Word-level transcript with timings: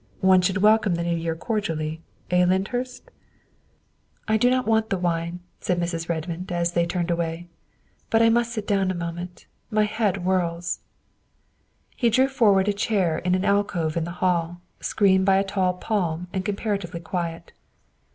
One 0.21 0.41
should 0.41 0.63
welcome 0.63 0.95
the 0.95 1.03
New 1.03 1.15
Year 1.15 1.35
cordially 1.35 2.01
eh, 2.31 2.43
Lyndhurst?''" 2.43 3.05
I 4.27 4.35
do 4.35 4.49
not 4.49 4.65
want 4.65 4.89
the 4.89 4.97
wine," 4.97 5.41
said 5.59 5.79
Mrs. 5.79 6.09
Redmond 6.09 6.51
as 6.51 6.71
222 6.71 6.73
THE 6.73 6.73
WIFE 6.73 6.73
OF 6.73 6.73
they 6.73 6.85
turned 6.87 7.11
away," 7.11 7.47
but 8.09 8.23
I 8.23 8.29
must 8.29 8.51
sit 8.51 8.65
down 8.65 8.89
a 8.89 8.95
moment; 8.95 9.45
my 9.69 9.83
head 9.83 10.17
whirls." 10.23 10.79
He 11.95 12.09
drew 12.09 12.29
forward 12.29 12.67
a 12.67 12.73
chair 12.73 13.19
in 13.19 13.35
an 13.35 13.45
alcove 13.45 13.95
in 13.95 14.05
the 14.05 14.09
hall, 14.25 14.59
screened 14.79 15.27
by 15.27 15.37
a 15.37 15.43
tall 15.43 15.75
palm 15.75 16.27
and 16.33 16.43
comparatively 16.43 17.01
quiet. 17.01 17.51